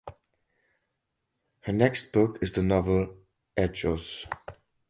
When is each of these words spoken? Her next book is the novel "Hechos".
Her 1.59 1.73
next 1.73 2.11
book 2.11 2.39
is 2.41 2.53
the 2.53 2.63
novel 2.63 3.17
"Hechos". 3.55 4.25